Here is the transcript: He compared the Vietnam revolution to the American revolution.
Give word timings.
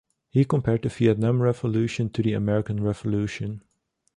He 0.31 0.45
compared 0.45 0.81
the 0.81 0.89
Vietnam 0.89 1.43
revolution 1.43 2.09
to 2.09 2.23
the 2.23 2.33
American 2.33 2.81
revolution. 2.81 3.61